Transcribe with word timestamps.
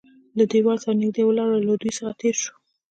له 0.37 0.43
دېوال 0.51 0.77
سره 0.83 0.99
نږدې 1.01 1.23
ولاړ 1.25 1.49
و، 1.51 1.63
له 1.67 1.73
دوی 1.81 1.91
څخه 1.97 2.13
تېر 2.21 2.35
شوو. 2.43 2.57